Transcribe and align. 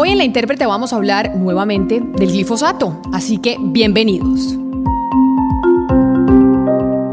Hoy 0.00 0.10
en 0.10 0.18
la 0.18 0.22
intérprete 0.22 0.64
vamos 0.64 0.92
a 0.92 0.96
hablar 0.96 1.34
nuevamente 1.34 2.00
del 2.00 2.30
glifosato, 2.30 3.02
así 3.12 3.38
que 3.38 3.56
bienvenidos. 3.58 4.56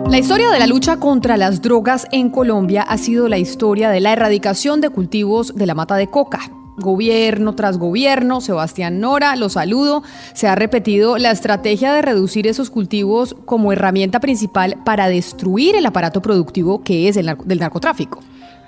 La 0.07 0.19
historia 0.19 0.51
de 0.51 0.59
la 0.59 0.67
lucha 0.67 0.97
contra 0.97 1.35
las 1.35 1.63
drogas 1.63 2.05
en 2.11 2.29
Colombia 2.29 2.83
ha 2.83 2.99
sido 2.99 3.27
la 3.27 3.39
historia 3.39 3.89
de 3.89 4.01
la 4.01 4.13
erradicación 4.13 4.81
de 4.81 4.91
cultivos 4.91 5.55
de 5.55 5.65
la 5.65 5.73
mata 5.73 5.95
de 5.95 6.11
coca. 6.11 6.41
Gobierno 6.77 7.55
tras 7.55 7.79
gobierno, 7.79 8.39
Sebastián 8.39 8.99
Nora, 8.99 9.35
lo 9.35 9.49
saludo, 9.49 10.03
se 10.35 10.47
ha 10.47 10.53
repetido 10.53 11.17
la 11.17 11.31
estrategia 11.31 11.91
de 11.91 12.03
reducir 12.03 12.45
esos 12.45 12.69
cultivos 12.69 13.35
como 13.45 13.73
herramienta 13.73 14.19
principal 14.19 14.77
para 14.85 15.09
destruir 15.09 15.75
el 15.75 15.87
aparato 15.87 16.21
productivo 16.21 16.83
que 16.83 17.07
es 17.07 17.17
el 17.17 17.35
del 17.45 17.59
narcotráfico. 17.59 18.19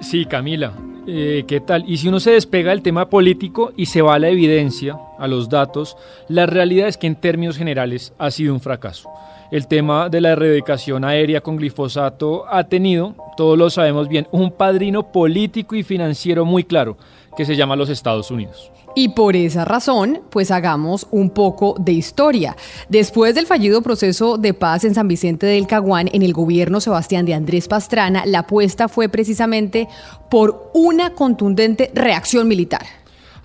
Sí, 0.02 0.26
Camila, 0.26 0.74
eh, 1.08 1.46
¿qué 1.48 1.62
tal? 1.62 1.86
Y 1.88 1.98
si 1.98 2.08
uno 2.10 2.20
se 2.20 2.32
despega 2.32 2.72
del 2.72 2.82
tema 2.82 3.10
político 3.10 3.72
y 3.78 3.86
se 3.86 4.02
va 4.02 4.16
a 4.16 4.20
la 4.20 4.30
evidencia, 4.30 4.98
a 5.18 5.28
los 5.28 5.50
datos, 5.50 5.96
la 6.28 6.46
realidad 6.46 6.88
es 6.88 6.98
que 6.98 7.08
en 7.08 7.16
términos 7.16 7.58
generales 7.58 8.14
ha 8.18 8.30
sido 8.30 8.54
un 8.54 8.60
fracaso. 8.60 9.10
El 9.50 9.68
tema 9.68 10.10
de 10.10 10.20
la 10.20 10.32
erradicación 10.32 11.06
aérea 11.06 11.40
con 11.40 11.56
glifosato 11.56 12.46
ha 12.50 12.66
tenido, 12.66 13.16
todos 13.38 13.58
lo 13.58 13.70
sabemos 13.70 14.10
bien, 14.10 14.28
un 14.32 14.52
padrino 14.52 15.12
político 15.12 15.76
y 15.76 15.84
financiero 15.84 16.44
muy 16.44 16.66
claro, 16.66 16.98
que 17.38 17.46
se 17.46 17.56
llama 17.56 17.76
los 17.76 17.90
Estados 17.90 18.32
Unidos. 18.32 18.72
Y 18.96 19.10
por 19.10 19.36
esa 19.36 19.64
razón, 19.64 20.22
pues 20.32 20.50
hagamos 20.50 21.06
un 21.12 21.30
poco 21.30 21.76
de 21.80 21.92
historia. 21.92 22.58
Después 22.90 23.36
del 23.36 23.46
fallido 23.46 23.84
proceso 23.84 24.40
de 24.40 24.56
paz 24.56 24.84
en 24.86 24.96
San 24.96 25.08
Vicente 25.08 25.46
del 25.46 25.68
Caguán, 25.68 26.10
en 26.12 26.24
el 26.24 26.34
gobierno 26.34 26.82
Sebastián 26.82 27.28
de 27.28 27.36
Andrés 27.36 27.68
Pastrana, 27.68 28.26
la 28.26 28.40
apuesta 28.40 28.88
fue 28.88 29.08
precisamente 29.08 29.88
por 30.32 30.72
una 30.74 31.14
contundente 31.14 31.92
reacción 31.94 32.48
militar. 32.48 32.97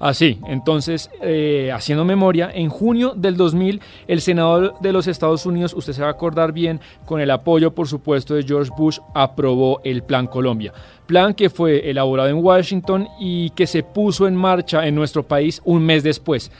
Así, 0.03 0.41
entonces, 0.49 1.11
eh, 1.23 1.71
haciendo 1.73 2.05
memoria, 2.05 2.51
en 2.53 2.71
junio 2.71 3.15
del 3.15 3.37
2000, 3.37 3.81
el 4.09 4.21
Senado 4.21 4.75
de 4.81 4.93
los 4.93 5.07
Estados 5.07 5.47
Unidos, 5.47 5.75
usted 5.75 5.93
se 5.93 6.03
va 6.03 6.09
a 6.09 6.11
acordar 6.11 6.51
bien, 6.51 6.81
con 7.07 7.21
el 7.21 7.31
apoyo, 7.31 7.73
por 7.73 7.87
supuesto, 7.87 8.35
de 8.35 8.43
George 8.43 8.73
Bush, 8.77 8.99
aprobó 9.15 9.81
el 9.85 10.03
Plan 10.03 10.27
Colombia. 10.27 10.73
Plan 11.07 11.35
que 11.35 11.51
fue 11.51 11.89
elaborado 11.89 12.29
en 12.31 12.45
Washington 12.45 13.07
y 13.21 13.51
que 13.51 13.69
se 13.69 13.85
puso 13.85 14.27
en 14.27 14.35
marcha 14.35 14.85
en 14.89 14.97
nuestro 14.97 15.23
país 15.23 15.63
un 15.65 15.85
mes 15.85 16.03
después, 16.03 16.51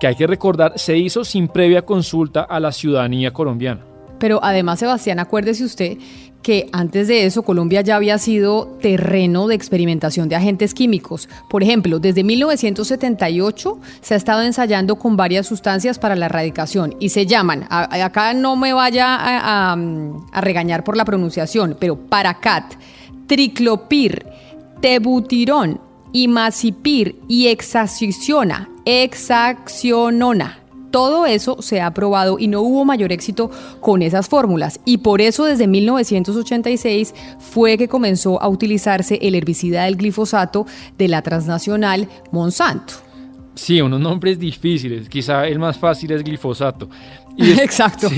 que 0.00 0.08
hay 0.08 0.16
que 0.16 0.26
recordar, 0.26 0.72
se 0.74 0.98
hizo 0.98 1.24
sin 1.24 1.46
previa 1.46 1.82
consulta 1.82 2.42
a 2.42 2.58
la 2.58 2.72
ciudadanía 2.72 3.30
colombiana. 3.30 3.82
Pero 4.18 4.40
además, 4.42 4.80
Sebastián, 4.80 5.20
acuérdese 5.20 5.64
usted 5.64 5.98
que 6.42 6.68
antes 6.72 7.08
de 7.08 7.26
eso 7.26 7.42
Colombia 7.42 7.80
ya 7.80 7.96
había 7.96 8.18
sido 8.18 8.78
terreno 8.80 9.48
de 9.48 9.54
experimentación 9.54 10.28
de 10.28 10.36
agentes 10.36 10.74
químicos. 10.74 11.28
Por 11.48 11.62
ejemplo, 11.62 11.98
desde 11.98 12.24
1978 12.24 13.78
se 14.00 14.14
ha 14.14 14.16
estado 14.16 14.42
ensayando 14.42 14.96
con 14.96 15.16
varias 15.16 15.46
sustancias 15.46 15.98
para 15.98 16.16
la 16.16 16.26
erradicación 16.26 16.94
y 17.00 17.10
se 17.10 17.26
llaman, 17.26 17.66
acá 17.68 18.32
no 18.34 18.56
me 18.56 18.72
vaya 18.72 19.16
a, 19.18 19.76
regañar 20.40 20.84
por 20.84 20.96
la 20.96 21.04
pronunciación, 21.04 21.76
pero 21.78 21.96
Paracat, 21.96 22.74
Triclopir, 23.26 24.26
Tebutirón, 24.80 25.80
Imacipir 26.12 27.20
y 27.28 27.48
Hexaciciona, 27.48 28.70
Hexacionona. 28.84 30.67
Todo 30.90 31.26
eso 31.26 31.60
se 31.60 31.80
ha 31.80 31.92
probado 31.92 32.38
y 32.38 32.48
no 32.48 32.62
hubo 32.62 32.84
mayor 32.84 33.12
éxito 33.12 33.50
con 33.80 34.02
esas 34.02 34.28
fórmulas. 34.28 34.80
Y 34.84 34.98
por 34.98 35.20
eso 35.20 35.44
desde 35.44 35.66
1986 35.66 37.14
fue 37.38 37.76
que 37.76 37.88
comenzó 37.88 38.40
a 38.40 38.48
utilizarse 38.48 39.18
el 39.20 39.34
herbicida 39.34 39.84
del 39.84 39.96
glifosato 39.96 40.66
de 40.96 41.08
la 41.08 41.22
transnacional 41.22 42.08
Monsanto. 42.32 42.94
Sí, 43.54 43.80
unos 43.80 44.00
nombres 44.00 44.38
difíciles. 44.38 45.08
Quizá 45.08 45.46
el 45.48 45.58
más 45.58 45.76
fácil 45.76 46.12
es 46.12 46.22
glifosato. 46.22 46.88
Y 47.38 47.52
Exacto. 47.60 48.08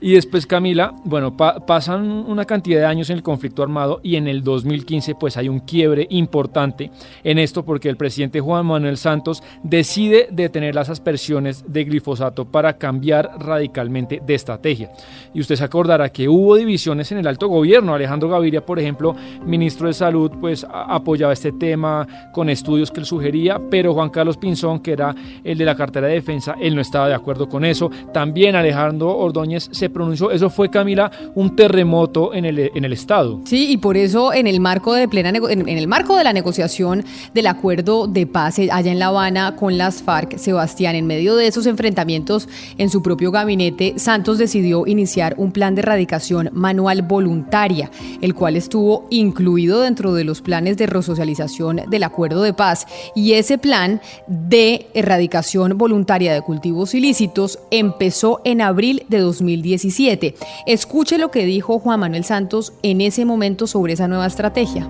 Y 0.00 0.14
después, 0.14 0.46
Camila, 0.46 0.94
bueno, 1.04 1.36
pasan 1.36 2.10
una 2.10 2.44
cantidad 2.44 2.80
de 2.80 2.86
años 2.86 3.10
en 3.10 3.16
el 3.16 3.22
conflicto 3.22 3.62
armado 3.62 4.00
y 4.02 4.16
en 4.16 4.26
el 4.26 4.42
2015 4.42 5.14
pues 5.14 5.36
hay 5.36 5.48
un 5.48 5.60
quiebre 5.60 6.08
importante 6.10 6.90
en 7.22 7.38
esto 7.38 7.64
porque 7.64 7.88
el 7.88 7.96
presidente 7.96 8.40
Juan 8.40 8.66
Manuel 8.66 8.96
Santos 8.96 9.44
decide 9.62 10.28
detener 10.30 10.74
las 10.74 10.88
aspersiones 10.88 11.64
de 11.68 11.84
glifosato 11.84 12.44
para 12.44 12.78
cambiar 12.78 13.30
radicalmente 13.38 14.20
de 14.24 14.34
estrategia. 14.34 14.90
Y 15.34 15.40
usted 15.40 15.54
se 15.54 15.64
acordará 15.64 16.08
que 16.08 16.28
hubo 16.28 16.56
divisiones 16.56 17.12
en 17.12 17.18
el 17.18 17.26
alto 17.28 17.46
gobierno. 17.46 17.94
Alejandro 17.94 18.28
Gaviria, 18.28 18.66
por 18.66 18.80
ejemplo, 18.80 19.14
ministro 19.44 19.86
de 19.86 19.94
Salud, 19.94 20.32
pues 20.40 20.66
apoyaba 20.68 21.32
este 21.32 21.52
tema 21.52 22.30
con 22.32 22.48
estudios 22.50 22.90
que 22.90 23.00
él 23.00 23.06
sugería, 23.06 23.60
pero 23.70 23.94
Juan 23.94 24.10
Carlos 24.10 24.36
Pinzón, 24.36 24.80
que 24.80 24.92
era 24.92 25.14
el 25.44 25.58
de 25.58 25.64
la 25.64 25.76
cartera 25.76 26.08
de 26.08 26.14
defensa, 26.14 26.56
él 26.60 26.74
no 26.74 26.80
estaba 26.80 27.06
de 27.08 27.14
acuerdo 27.14 27.48
con 27.48 27.64
eso. 27.64 27.88
También 28.12 28.51
Alejandro 28.54 29.16
Ordóñez 29.16 29.68
se 29.72 29.90
pronunció. 29.90 30.30
Eso 30.30 30.50
fue, 30.50 30.70
Camila, 30.70 31.10
un 31.34 31.56
terremoto 31.56 32.34
en 32.34 32.44
el, 32.44 32.70
en 32.74 32.84
el 32.84 32.92
Estado. 32.92 33.40
Sí, 33.44 33.70
y 33.70 33.76
por 33.76 33.96
eso 33.96 34.32
en 34.32 34.46
el 34.46 34.60
marco 34.60 34.94
de 34.94 35.08
plena 35.08 35.30
en, 35.30 35.68
el 35.68 35.88
marco 35.88 36.16
de 36.16 36.24
la 36.24 36.32
negociación 36.32 37.04
del 37.34 37.46
acuerdo 37.46 38.06
de 38.06 38.26
paz 38.26 38.58
allá 38.58 38.92
en 38.92 38.98
La 38.98 39.06
Habana 39.06 39.56
con 39.56 39.78
las 39.78 40.02
FARC, 40.02 40.38
Sebastián, 40.38 40.94
en 40.94 41.06
medio 41.06 41.36
de 41.36 41.46
esos 41.46 41.66
enfrentamientos 41.66 42.48
en 42.78 42.90
su 42.90 43.02
propio 43.02 43.30
gabinete, 43.30 43.94
Santos 43.96 44.38
decidió 44.38 44.86
iniciar 44.86 45.34
un 45.38 45.52
plan 45.52 45.74
de 45.74 45.80
erradicación 45.80 46.50
manual 46.52 47.02
voluntaria, 47.02 47.90
el 48.20 48.34
cual 48.34 48.56
estuvo 48.56 49.06
incluido 49.10 49.80
dentro 49.80 50.14
de 50.14 50.24
los 50.24 50.42
planes 50.42 50.76
de 50.76 50.86
resocialización 50.86 51.82
del 51.88 52.02
acuerdo 52.02 52.42
de 52.42 52.52
paz. 52.52 52.86
Y 53.14 53.32
ese 53.32 53.58
plan 53.58 54.00
de 54.26 54.86
erradicación 54.94 55.78
voluntaria 55.78 56.32
de 56.34 56.42
cultivos 56.42 56.94
ilícitos 56.94 57.58
empezó 57.70 58.40
en 58.44 58.60
abril 58.60 59.04
de 59.08 59.18
2017 59.18 60.34
Escuche 60.66 61.18
lo 61.18 61.30
que 61.30 61.44
dijo 61.44 61.78
Juan 61.78 62.00
Manuel 62.00 62.24
Santos 62.24 62.72
en 62.82 63.00
ese 63.00 63.24
momento 63.24 63.66
sobre 63.66 63.94
esa 63.94 64.08
nueva 64.08 64.26
estrategia. 64.26 64.88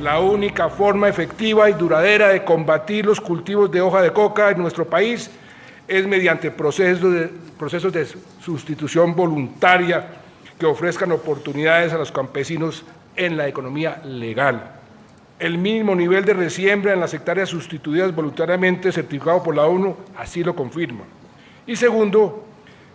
La 0.00 0.20
única 0.20 0.68
forma 0.70 1.08
efectiva 1.08 1.68
y 1.68 1.74
duradera 1.74 2.28
de 2.28 2.44
combatir 2.44 3.04
los 3.04 3.20
cultivos 3.20 3.70
de 3.70 3.80
hoja 3.80 4.00
de 4.00 4.12
coca 4.12 4.50
en 4.50 4.58
nuestro 4.58 4.88
país 4.88 5.30
es 5.86 6.06
mediante 6.06 6.50
procesos 6.50 7.12
de, 7.12 7.30
procesos 7.58 7.92
de 7.92 8.06
sustitución 8.40 9.14
voluntaria 9.14 10.06
que 10.58 10.66
ofrezcan 10.66 11.12
oportunidades 11.12 11.92
a 11.92 11.98
los 11.98 12.10
campesinos 12.10 12.84
en 13.16 13.36
la 13.36 13.48
economía 13.48 14.00
legal 14.04 14.77
el 15.38 15.56
mínimo 15.58 15.94
nivel 15.94 16.24
de 16.24 16.34
resiembra 16.34 16.92
en 16.92 17.00
las 17.00 17.14
hectáreas 17.14 17.48
sustituidas 17.48 18.14
voluntariamente 18.14 18.90
certificado 18.90 19.42
por 19.42 19.54
la 19.54 19.66
ONU 19.66 19.96
así 20.16 20.42
lo 20.42 20.54
confirma. 20.54 21.04
Y 21.66 21.76
segundo, 21.76 22.44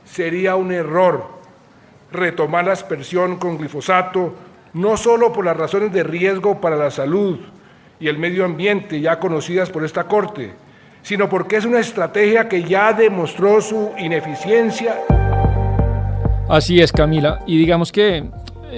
sería 0.03 0.55
un 0.55 0.71
error 0.71 1.25
retomar 2.11 2.65
la 2.65 2.73
aspersión 2.73 3.37
con 3.37 3.57
glifosato, 3.57 4.33
no 4.73 4.97
solo 4.97 5.31
por 5.31 5.45
las 5.45 5.55
razones 5.55 5.93
de 5.93 6.03
riesgo 6.03 6.59
para 6.59 6.75
la 6.75 6.91
salud 6.91 7.39
y 7.99 8.07
el 8.07 8.17
medio 8.17 8.43
ambiente 8.43 8.99
ya 8.99 9.19
conocidas 9.19 9.69
por 9.69 9.85
esta 9.85 10.03
Corte, 10.05 10.53
sino 11.01 11.29
porque 11.29 11.57
es 11.57 11.65
una 11.65 11.79
estrategia 11.79 12.49
que 12.49 12.63
ya 12.63 12.91
demostró 12.91 13.61
su 13.61 13.91
ineficiencia. 13.97 14.95
Así 16.49 16.81
es, 16.81 16.91
Camila. 16.91 17.39
Y 17.47 17.57
digamos 17.57 17.91
que 17.91 18.29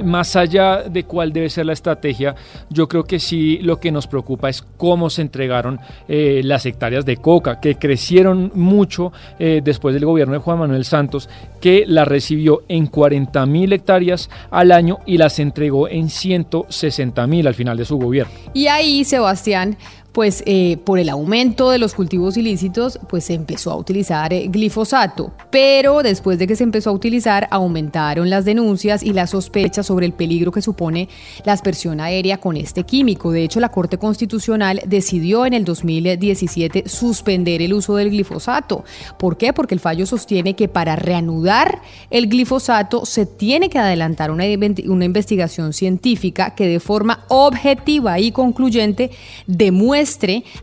más 0.03 0.36
allá 0.36 0.83
de 0.83 1.03
cuál 1.03 1.31
debe 1.33 1.50
ser 1.50 1.65
la 1.65 1.74
estrategia, 1.74 2.36
yo 2.69 2.88
creo 2.88 3.03
que 3.03 3.19
sí 3.19 3.59
lo 3.59 3.80
que 3.80 3.92
nos 3.92 4.07
preocupa 4.07 4.50
es 4.50 4.63
cómo 4.77 5.09
se 5.09 5.21
entregaron 5.21 5.80
eh, 6.07 6.42
las 6.44 6.65
hectáreas 6.65 7.06
de 7.06 7.18
coca, 7.18 7.59
que 7.59 7.75
crecieron 7.75 8.51
mucho 8.56 9.12
eh, 9.39 9.62
después 9.63 9.94
del 9.94 10.06
gobierno 10.06 10.33
de 10.33 10.39
Juan 10.39 10.59
Manuel 10.59 10.86
Santos, 10.86 11.30
que 11.62 11.86
las 11.88 12.07
recibió 12.07 12.63
en 12.68 12.88
40 12.88 13.45
mil 13.45 13.74
hectáreas 13.74 14.30
al 14.51 14.71
año 14.71 15.00
y 15.06 15.18
las 15.18 15.39
entregó 15.39 15.88
en 15.88 16.09
160 16.09 17.27
mil 17.27 17.47
al 17.47 17.56
final 17.56 17.77
de 17.77 17.86
su 17.86 17.97
gobierno. 17.97 18.33
Y 18.53 18.68
ahí, 18.68 19.03
Sebastián, 19.03 19.77
pues 20.15 20.44
eh, 20.45 20.77
por 20.85 20.97
el 20.97 21.09
aumento 21.09 21.69
de 21.69 21.77
los 21.77 21.94
cultivos 21.94 22.38
ilícitos, 22.38 22.97
pues 23.09 23.25
se 23.25 23.33
empezó 23.33 23.69
a 23.71 23.75
utilizar 23.75 24.31
eh, 24.31 24.47
glifosato. 24.47 25.33
Pero 25.51 26.03
después 26.03 26.39
de 26.39 26.47
que 26.47 26.56
se 26.56 26.63
empezó 26.63 26.91
a 26.91 26.94
utilizar, 26.94 27.50
aumentaron 27.51 28.29
las 28.29 28.45
denuncias 28.45 29.03
y 29.03 29.12
las 29.12 29.31
sospechas 29.31 29.88
sobre 29.88 30.06
el 30.06 30.13
peligro 30.13 30.53
que 30.53 30.62
supone 30.62 31.09
la 31.44 31.51
aspersión 31.51 32.00
aérea 32.00 32.38
con 32.38 32.56
este 32.56 32.83
químico. 32.83 33.33
De 33.33 33.44
hecho, 33.44 33.59
la 33.59 33.67
Corte 33.67 33.97
Constitucional 33.97 34.81
decidió 34.88 35.45
en 35.45 35.53
el 35.53 35.65
2017 35.65 36.88
suspender 36.88 37.61
el 37.61 37.73
uso 37.73 37.97
del 37.97 38.09
glifosato. 38.09 38.85
¿Por 39.19 39.35
qué? 39.35 39.51
Porque 39.51 39.73
el 39.73 39.81
fallo 39.81 40.06
sostiene 40.06 40.56
que 40.56 40.69
para 40.69 40.95
reanudar 40.95 41.81
el 42.09 42.29
glifosato 42.29 43.06
se 43.06 43.25
tiene 43.25 43.69
que 43.69 43.79
adelantar 43.79 44.31
una, 44.31 44.45
una 44.88 45.03
investigación 45.03 45.73
científica 45.73 46.56
que 46.56 46.69
de 46.69 46.79
forma 46.79 47.25
objetiva 47.27 48.18
y 48.18 48.31
concluyente 48.31 49.11
demuestre 49.45 50.05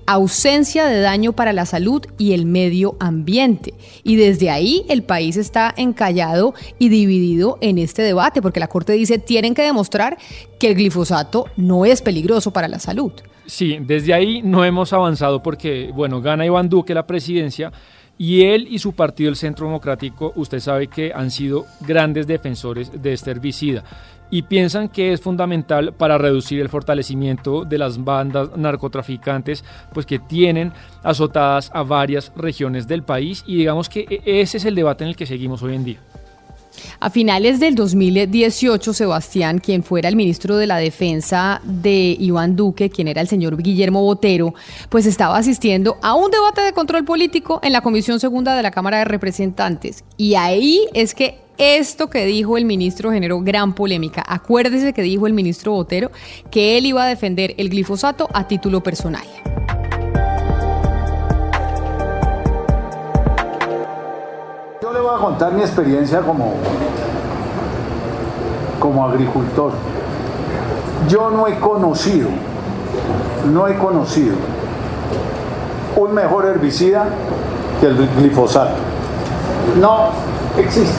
ausencia 0.07 0.87
de 0.87 1.01
daño 1.01 1.33
para 1.33 1.53
la 1.53 1.67
salud 1.67 2.03
y 2.19 2.33
el 2.33 2.47
medio 2.47 2.97
ambiente. 3.01 3.75
Y 4.03 4.17
desde 4.17 4.51
ahí 4.51 4.85
el 4.89 5.03
país 5.03 5.37
está 5.37 5.73
encallado 5.77 6.55
y 6.79 6.89
dividido 6.89 7.59
en 7.61 7.79
este 7.79 8.03
debate, 8.03 8.43
porque 8.43 8.61
la 8.61 8.69
Corte 8.69 8.93
dice 8.93 9.19
tienen 9.19 9.55
que 9.55 9.63
demostrar 9.63 10.19
que 10.59 10.69
el 10.69 10.75
glifosato 10.75 11.47
no 11.57 11.85
es 11.85 12.03
peligroso 12.03 12.53
para 12.53 12.69
la 12.69 12.79
salud. 12.79 13.13
Sí, 13.47 13.79
desde 13.81 14.15
ahí 14.15 14.41
no 14.43 14.65
hemos 14.65 14.93
avanzado 14.93 15.43
porque, 15.43 15.91
bueno, 15.95 16.21
gana 16.21 16.47
Iván 16.47 16.69
Duque 16.69 16.95
la 16.95 17.07
presidencia. 17.07 17.73
Y 18.19 18.43
él 18.43 18.69
y 18.71 18.79
su 18.79 18.93
partido, 18.93 19.31
el 19.31 19.37
Centro 19.37 19.67
Democrático, 19.67 20.33
usted 20.37 20.61
sabe 20.61 20.87
que 20.87 21.13
han 21.15 21.31
sido 21.31 21.67
grandes 21.81 22.27
defensores 22.27 23.03
de 23.03 23.13
este 23.13 23.31
herbicida 23.31 23.83
y 24.33 24.43
piensan 24.43 24.89
que 24.89 25.13
es 25.13 25.21
fundamental 25.21 25.93
para 25.93 26.17
reducir 26.17 26.61
el 26.61 26.71
fortalecimiento 26.71 27.65
de 27.65 27.77
las 27.77 28.03
bandas 28.03 28.57
narcotraficantes, 28.57 29.63
pues 29.93 30.07
que 30.07 30.19
tienen 30.19 30.73
azotadas 31.03 31.71
a 31.75 31.83
varias 31.83 32.33
regiones 32.35 32.89
del 32.89 33.03
país 33.03 33.45
y 33.47 33.57
digamos 33.57 33.91
que 33.91 34.07
e-, 34.09 34.41
ese 34.41 34.57
es 34.57 34.65
el 34.65 34.75
debate 34.75 35.05
en 35.05 35.11
el 35.11 35.17
que 35.17 35.27
seguimos 35.27 35.63
hoy 35.63 35.75
en 35.75 35.85
día. 35.85 36.01
A 37.01 37.11
finales 37.11 37.61
del 37.61 37.75
2018, 37.75 38.93
Sebastián, 38.93 39.59
quien 39.59 39.83
fuera 39.83 40.09
el 40.09 40.17
ministro 40.17 40.57
de 40.57 40.67
la 40.67 40.79
Defensa 40.79 41.61
de 41.65 42.17
Iván 42.19 42.57
Duque, 42.57 42.91
quien 42.91 43.09
era 43.09 43.21
el 43.21 43.29
señor 43.29 43.61
Guillermo 43.63 44.03
Botero, 44.03 44.55
pues 44.89 45.07
estaba 45.07 45.37
asistiendo 45.37 45.97
a 46.03 46.15
un 46.15 46.31
debate 46.31 46.61
de 46.63 46.73
control 46.73 47.05
político 47.05 47.61
en 47.63 47.73
la 47.73 47.81
Comisión 47.81 48.21
Segunda 48.21 48.55
de 48.55 48.63
la 48.63 48.71
Cámara 48.71 48.99
de 48.99 49.05
Representantes. 49.05 50.05
Y 50.17 50.35
ahí 50.35 50.87
es 50.95 51.15
que 51.15 51.39
esto 51.59 52.09
que 52.09 52.25
dijo 52.25 52.57
el 52.57 52.65
ministro 52.65 53.13
generó 53.13 53.41
gran 53.41 53.75
polémica. 53.75 54.25
Acuérdese 54.27 54.93
que 54.93 55.03
dijo 55.03 55.27
el 55.27 55.33
ministro 55.33 55.73
Botero 55.73 56.11
que 56.51 56.79
él 56.79 56.87
iba 56.87 57.05
a 57.05 57.07
defender 57.07 57.55
el 57.59 57.69
glifosato 57.69 58.29
a 58.33 58.49
título 58.49 58.83
personal. 58.83 59.27
Contar 65.23 65.53
mi 65.53 65.61
experiencia 65.61 66.21
como, 66.21 66.55
como 68.81 69.07
agricultor. 69.07 69.73
Yo 71.09 71.31
no 71.31 71.47
he 71.47 71.59
conocido, 71.61 72.29
no 73.53 73.69
he 73.69 73.79
conocido 73.79 74.35
un 75.97 76.13
mejor 76.13 76.47
herbicida 76.47 77.07
que 77.81 77.87
el 77.87 78.09
glifosato. 78.17 78.75
No 79.81 80.11
existe. 80.59 80.99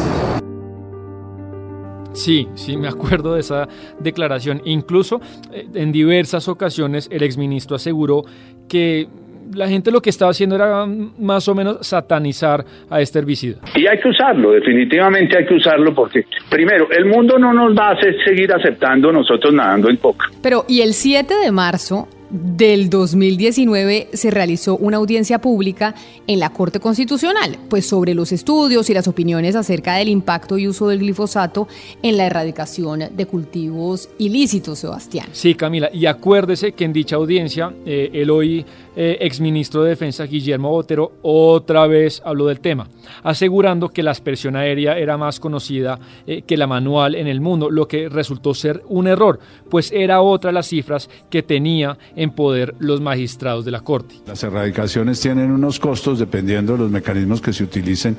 Sí, 2.13 2.47
sí, 2.55 2.77
me 2.77 2.87
acuerdo 2.87 3.33
de 3.33 3.41
esa 3.41 3.67
declaración. 3.99 4.61
Incluso 4.63 5.19
eh, 5.51 5.67
en 5.73 5.91
diversas 5.91 6.47
ocasiones 6.47 7.09
el 7.11 7.23
exministro 7.23 7.75
aseguró 7.75 8.23
que 8.69 9.09
la 9.55 9.67
gente 9.67 9.91
lo 9.91 10.01
que 10.01 10.09
estaba 10.09 10.31
haciendo 10.31 10.55
era 10.55 10.85
más 10.85 11.47
o 11.47 11.55
menos 11.55 11.85
satanizar 11.85 12.65
a 12.89 13.01
este 13.01 13.19
herbicida. 13.19 13.57
Y 13.75 13.87
hay 13.87 13.99
que 13.99 14.09
usarlo, 14.09 14.51
definitivamente 14.51 15.37
hay 15.37 15.45
que 15.45 15.55
usarlo 15.55 15.93
porque, 15.93 16.25
primero, 16.49 16.89
el 16.91 17.05
mundo 17.05 17.37
no 17.37 17.53
nos 17.53 17.77
va 17.77 17.89
a 17.89 17.91
hacer 17.93 18.15
seguir 18.25 18.51
aceptando 18.53 19.11
nosotros 19.11 19.53
nadando 19.53 19.89
en 19.89 19.97
coca. 19.97 20.27
Pero, 20.41 20.65
y 20.67 20.81
el 20.81 20.93
7 20.93 21.33
de 21.35 21.51
marzo, 21.51 22.07
del 22.33 22.89
2019 22.89 24.09
se 24.13 24.31
realizó 24.31 24.75
una 24.77 24.97
audiencia 24.97 25.39
pública 25.39 25.93
en 26.25 26.39
la 26.39 26.49
Corte 26.49 26.79
Constitucional, 26.79 27.59
pues 27.69 27.85
sobre 27.85 28.15
los 28.15 28.31
estudios 28.31 28.89
y 28.89 28.95
las 28.95 29.07
opiniones 29.07 29.55
acerca 29.55 29.95
del 29.97 30.09
impacto 30.09 30.57
y 30.57 30.67
uso 30.67 30.87
del 30.87 30.99
glifosato 30.99 31.67
en 32.01 32.17
la 32.17 32.25
erradicación 32.25 33.03
de 33.15 33.25
cultivos 33.27 34.09
ilícitos, 34.17 34.79
Sebastián. 34.79 35.27
Sí, 35.31 35.53
Camila, 35.53 35.91
y 35.93 36.07
acuérdese 36.07 36.71
que 36.71 36.85
en 36.85 36.93
dicha 36.93 37.17
audiencia 37.17 37.71
eh, 37.85 38.09
el 38.13 38.31
hoy 38.31 38.65
eh, 38.95 39.17
exministro 39.21 39.83
de 39.83 39.89
Defensa 39.89 40.25
Guillermo 40.25 40.69
Botero 40.69 41.13
otra 41.23 41.87
vez 41.87 42.21
habló 42.23 42.47
del 42.47 42.59
tema, 42.59 42.87
asegurando 43.23 43.89
que 43.89 44.03
la 44.03 44.11
aspersión 44.11 44.55
aérea 44.55 44.97
era 44.97 45.17
más 45.17 45.39
conocida 45.39 45.99
eh, 46.27 46.43
que 46.43 46.57
la 46.57 46.67
manual 46.67 47.15
en 47.15 47.27
el 47.27 47.41
mundo, 47.41 47.69
lo 47.71 47.87
que 47.87 48.09
resultó 48.09 48.53
ser 48.53 48.83
un 48.87 49.07
error, 49.07 49.39
pues 49.69 49.91
era 49.91 50.21
otra 50.21 50.51
las 50.51 50.67
cifras 50.67 51.09
que 51.29 51.41
tenía 51.41 51.97
en 52.15 52.22
poder 52.31 52.75
los 52.79 53.01
magistrados 53.01 53.65
de 53.65 53.71
la 53.71 53.81
Corte. 53.81 54.15
Las 54.25 54.43
erradicaciones 54.43 55.19
tienen 55.19 55.51
unos 55.51 55.79
costos 55.79 56.19
dependiendo 56.19 56.73
de 56.73 56.79
los 56.79 56.91
mecanismos 56.91 57.41
que 57.41 57.53
se 57.53 57.63
utilicen 57.63 58.17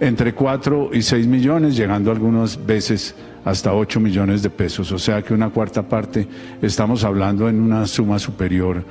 entre 0.00 0.32
4 0.32 0.90
y 0.92 1.02
6 1.02 1.26
millones, 1.26 1.76
llegando 1.76 2.10
algunas 2.10 2.64
veces 2.64 3.14
hasta 3.44 3.74
8 3.74 4.00
millones 4.00 4.42
de 4.42 4.50
pesos. 4.50 4.90
O 4.92 4.98
sea 4.98 5.22
que 5.22 5.34
una 5.34 5.50
cuarta 5.50 5.82
parte 5.82 6.26
estamos 6.62 7.04
hablando 7.04 7.48
en 7.48 7.60
una 7.60 7.86
suma 7.86 8.18
superior 8.18 8.82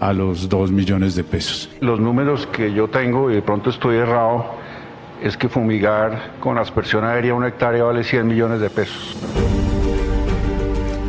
a 0.00 0.12
los 0.12 0.48
2 0.48 0.72
millones 0.72 1.14
de 1.14 1.24
pesos. 1.24 1.70
Los 1.80 2.00
números 2.00 2.46
que 2.48 2.72
yo 2.72 2.88
tengo, 2.88 3.30
y 3.30 3.34
de 3.34 3.42
pronto 3.42 3.70
estoy 3.70 3.96
errado, 3.96 4.44
es 5.22 5.36
que 5.36 5.48
fumigar 5.48 6.34
con 6.40 6.58
aspersión 6.58 7.04
aérea 7.04 7.34
una 7.34 7.48
hectárea 7.48 7.84
vale 7.84 8.04
100 8.04 8.26
millones 8.26 8.60
de 8.60 8.70
pesos. 8.70 9.16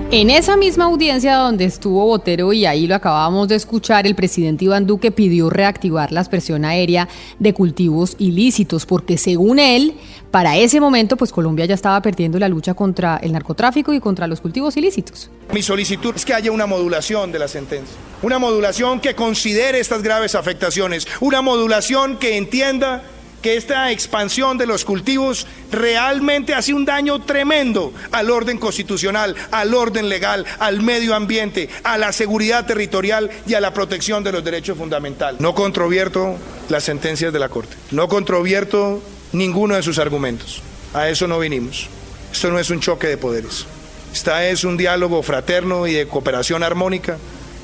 En 0.09 0.29
esa 0.29 0.55
misma 0.55 0.85
audiencia 0.85 1.35
donde 1.35 1.65
estuvo 1.65 2.05
Botero 2.05 2.53
y 2.53 2.65
ahí 2.65 2.87
lo 2.87 2.95
acabábamos 2.95 3.49
de 3.49 3.55
escuchar, 3.55 4.07
el 4.07 4.15
presidente 4.15 4.63
Iván 4.63 4.87
Duque 4.87 5.11
pidió 5.11 5.49
reactivar 5.49 6.13
la 6.13 6.21
aspersión 6.21 6.63
aérea 6.63 7.09
de 7.39 7.53
cultivos 7.53 8.15
ilícitos, 8.17 8.85
porque 8.85 9.17
según 9.17 9.59
él, 9.59 9.95
para 10.31 10.55
ese 10.55 10.79
momento, 10.79 11.17
pues 11.17 11.33
Colombia 11.33 11.65
ya 11.65 11.73
estaba 11.73 12.01
perdiendo 12.01 12.39
la 12.39 12.47
lucha 12.47 12.73
contra 12.73 13.17
el 13.17 13.33
narcotráfico 13.33 13.93
y 13.93 13.99
contra 13.99 14.27
los 14.27 14.39
cultivos 14.39 14.77
ilícitos. 14.77 15.29
Mi 15.51 15.61
solicitud 15.61 16.15
es 16.15 16.23
que 16.23 16.33
haya 16.33 16.53
una 16.53 16.67
modulación 16.67 17.33
de 17.33 17.39
la 17.39 17.49
sentencia, 17.49 17.97
una 18.21 18.39
modulación 18.39 19.01
que 19.01 19.13
considere 19.13 19.81
estas 19.81 20.03
graves 20.03 20.35
afectaciones, 20.35 21.05
una 21.19 21.41
modulación 21.41 22.15
que 22.15 22.37
entienda 22.37 23.03
que 23.41 23.55
esta 23.55 23.91
expansión 23.91 24.57
de 24.57 24.65
los 24.65 24.83
cultivos 24.85 25.47
realmente 25.71 26.53
hace 26.53 26.73
un 26.73 26.85
daño 26.85 27.21
tremendo 27.21 27.93
al 28.11 28.31
orden 28.31 28.57
constitucional, 28.57 29.35
al 29.51 29.73
orden 29.73 30.09
legal, 30.09 30.45
al 30.59 30.81
medio 30.81 31.15
ambiente, 31.15 31.69
a 31.83 31.97
la 31.97 32.11
seguridad 32.11 32.65
territorial 32.65 33.29
y 33.45 33.53
a 33.53 33.61
la 33.61 33.73
protección 33.73 34.23
de 34.23 34.31
los 34.31 34.43
derechos 34.43 34.77
fundamentales. 34.77 35.39
No 35.39 35.53
controvierto 35.53 36.37
las 36.69 36.83
sentencias 36.83 37.31
de 37.31 37.39
la 37.39 37.49
Corte, 37.49 37.75
no 37.91 38.07
controvierto 38.07 39.01
ninguno 39.31 39.75
de 39.75 39.83
sus 39.83 39.99
argumentos. 39.99 40.61
A 40.93 41.09
eso 41.09 41.27
no 41.27 41.39
vinimos. 41.39 41.87
Esto 42.31 42.49
no 42.49 42.59
es 42.59 42.69
un 42.69 42.79
choque 42.79 43.07
de 43.07 43.17
poderes. 43.17 43.65
Esta 44.13 44.47
es 44.47 44.63
un 44.63 44.77
diálogo 44.77 45.21
fraterno 45.21 45.85
y 45.85 45.93
de 45.93 46.07
cooperación 46.07 46.63
armónica 46.63 47.17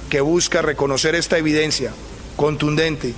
que 0.09 0.21
busca 0.21 0.61
reconocer 0.61 1.15
esta 1.15 1.37
evidencia 1.37 1.91
contundente, 2.35 3.13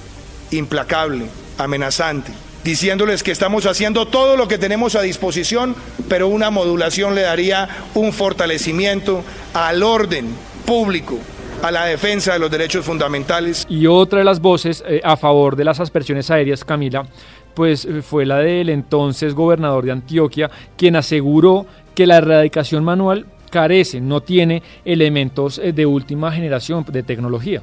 implacable, 0.51 1.25
amenazante, 1.57 2.31
diciéndoles 2.65 3.21
que 3.21 3.29
estamos 3.29 3.67
haciendo 3.67 4.07
todo 4.07 4.35
lo 4.35 4.47
que 4.47 4.57
tenemos 4.57 4.95
a 4.95 5.01
disposición, 5.03 5.75
pero 6.09 6.27
una 6.27 6.49
modulación 6.49 7.13
le 7.13 7.21
daría 7.21 7.69
un 7.93 8.11
fortalecimiento 8.11 9.23
al 9.53 9.83
orden 9.83 10.25
público, 10.65 11.19
a 11.61 11.69
la 11.69 11.85
defensa 11.85 12.33
de 12.33 12.39
los 12.39 12.49
derechos 12.49 12.83
fundamentales. 12.83 13.67
Y 13.69 13.85
otra 13.85 14.19
de 14.19 14.25
las 14.25 14.39
voces 14.41 14.83
eh, 14.87 14.99
a 15.03 15.15
favor 15.15 15.55
de 15.55 15.63
las 15.63 15.79
aspersiones 15.79 16.31
aéreas, 16.31 16.65
Camila, 16.65 17.05
pues 17.53 17.85
eh, 17.85 18.01
fue 18.01 18.25
la 18.25 18.39
del 18.39 18.69
entonces 18.69 19.35
gobernador 19.35 19.85
de 19.85 19.91
Antioquia, 19.91 20.49
quien 20.75 20.95
aseguró 20.95 21.67
que 21.93 22.07
la 22.07 22.17
erradicación 22.17 22.83
manual 22.83 23.27
carece, 23.51 24.01
no 24.01 24.21
tiene 24.21 24.63
elementos 24.83 25.59
eh, 25.59 25.71
de 25.71 25.85
última 25.85 26.31
generación 26.31 26.83
de 26.89 27.03
tecnología. 27.03 27.61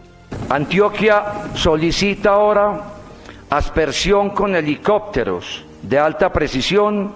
Antioquia 0.49 1.25
solicita 1.57 2.31
ahora 2.31 3.02
aspersión 3.53 4.31
con 4.31 4.57
helicópteros 4.57 5.63
de 5.83 5.99
alta 5.99 6.33
precisión 6.33 7.13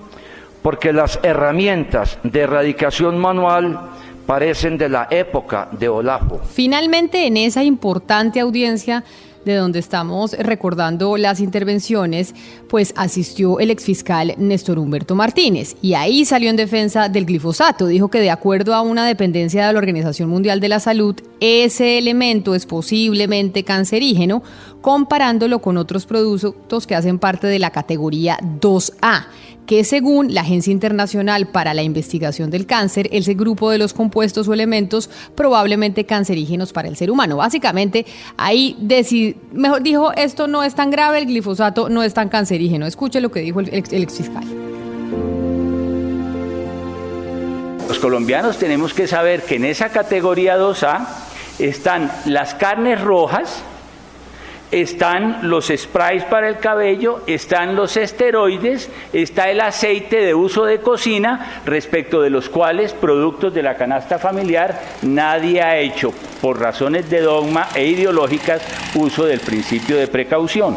porque 0.60 0.92
las 0.92 1.18
herramientas 1.22 2.18
de 2.24 2.40
erradicación 2.40 3.16
manual 3.16 3.80
parecen 4.26 4.76
de 4.76 4.90
la 4.90 5.08
época 5.10 5.68
de 5.72 5.88
Olafo. 5.88 6.40
Finalmente, 6.44 7.26
en 7.26 7.38
esa 7.38 7.64
importante 7.64 8.40
audiencia 8.40 9.02
de 9.46 9.54
donde 9.54 9.78
estamos 9.78 10.32
recordando 10.32 11.16
las 11.16 11.38
intervenciones, 11.38 12.34
pues 12.68 12.92
asistió 12.96 13.60
el 13.60 13.70
exfiscal 13.70 14.34
Néstor 14.36 14.78
Humberto 14.78 15.14
Martínez 15.14 15.76
y 15.80 15.94
ahí 15.94 16.24
salió 16.24 16.50
en 16.50 16.56
defensa 16.56 17.08
del 17.08 17.26
glifosato. 17.26 17.86
Dijo 17.86 18.08
que 18.08 18.18
de 18.18 18.30
acuerdo 18.30 18.74
a 18.74 18.82
una 18.82 19.06
dependencia 19.06 19.64
de 19.64 19.72
la 19.72 19.78
Organización 19.78 20.28
Mundial 20.28 20.58
de 20.58 20.68
la 20.68 20.80
Salud, 20.80 21.14
ese 21.38 21.96
elemento 21.96 22.56
es 22.56 22.66
posiblemente 22.66 23.62
cancerígeno 23.62 24.42
comparándolo 24.86 25.58
con 25.58 25.78
otros 25.78 26.06
productos 26.06 26.86
que 26.86 26.94
hacen 26.94 27.18
parte 27.18 27.48
de 27.48 27.58
la 27.58 27.70
categoría 27.70 28.38
2A 28.60 29.24
que 29.66 29.82
según 29.82 30.32
la 30.32 30.42
Agencia 30.42 30.70
Internacional 30.70 31.48
para 31.48 31.74
la 31.74 31.82
Investigación 31.82 32.52
del 32.52 32.66
Cáncer, 32.66 33.08
ese 33.10 33.34
grupo 33.34 33.68
de 33.72 33.78
los 33.78 33.92
compuestos 33.92 34.46
o 34.46 34.54
elementos 34.54 35.10
probablemente 35.34 36.06
cancerígenos 36.06 36.72
para 36.72 36.86
el 36.86 36.94
ser 36.94 37.10
humano. 37.10 37.38
Básicamente, 37.38 38.06
ahí 38.36 38.76
mejor 39.50 39.82
dijo, 39.82 40.12
esto 40.12 40.46
no 40.46 40.62
es 40.62 40.76
tan 40.76 40.92
grave, 40.92 41.18
el 41.18 41.26
glifosato 41.26 41.88
no 41.88 42.04
es 42.04 42.14
tan 42.14 42.28
cancerígeno. 42.28 42.86
Escuche 42.86 43.20
lo 43.20 43.32
que 43.32 43.40
dijo 43.40 43.58
el, 43.58 43.70
el 43.70 44.02
ex 44.04 44.18
fiscal. 44.18 44.44
Los 47.88 47.98
colombianos 47.98 48.56
tenemos 48.56 48.94
que 48.94 49.08
saber 49.08 49.42
que 49.42 49.56
en 49.56 49.64
esa 49.64 49.88
categoría 49.88 50.56
2A 50.56 51.08
están 51.58 52.08
las 52.24 52.54
carnes 52.54 53.00
rojas, 53.00 53.64
están 54.70 55.48
los 55.48 55.72
sprays 55.74 56.24
para 56.24 56.48
el 56.48 56.58
cabello, 56.58 57.20
están 57.26 57.76
los 57.76 57.96
esteroides, 57.96 58.90
está 59.12 59.50
el 59.50 59.60
aceite 59.60 60.20
de 60.20 60.34
uso 60.34 60.64
de 60.64 60.80
cocina, 60.80 61.62
respecto 61.64 62.20
de 62.20 62.30
los 62.30 62.48
cuales 62.48 62.92
productos 62.92 63.54
de 63.54 63.62
la 63.62 63.76
canasta 63.76 64.18
familiar 64.18 64.80
nadie 65.02 65.62
ha 65.62 65.78
hecho, 65.78 66.12
por 66.40 66.60
razones 66.60 67.08
de 67.10 67.20
dogma 67.20 67.68
e 67.74 67.86
ideológicas, 67.86 68.62
uso 68.94 69.24
del 69.24 69.40
principio 69.40 69.96
de 69.96 70.08
precaución. 70.08 70.76